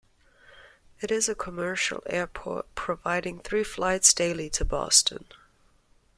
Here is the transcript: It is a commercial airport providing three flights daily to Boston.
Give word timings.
It 0.99 1.11
is 1.11 1.29
a 1.29 1.35
commercial 1.35 2.01
airport 2.07 2.73
providing 2.73 3.39
three 3.39 3.63
flights 3.63 4.15
daily 4.15 4.49
to 4.49 4.65
Boston. 4.65 5.25